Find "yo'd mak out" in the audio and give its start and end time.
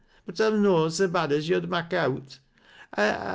1.47-2.39